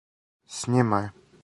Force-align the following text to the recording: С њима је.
С 0.55 0.63
њима 0.77 1.03
је. 1.07 1.15